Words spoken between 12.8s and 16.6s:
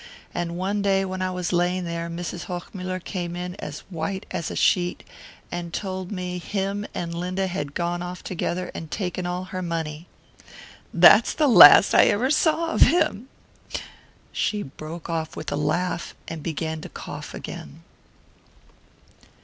him." She broke off with a laugh and